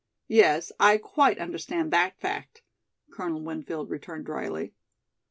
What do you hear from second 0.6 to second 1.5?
I quite